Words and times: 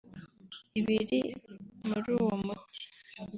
ibiri 0.79 1.19
muri 1.87 2.07
uwo 2.19 2.33
muti 2.45 2.83